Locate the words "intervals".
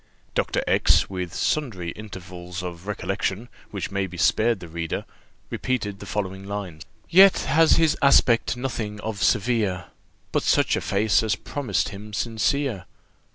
1.91-2.63